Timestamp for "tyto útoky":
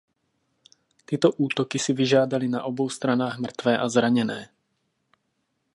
1.05-1.77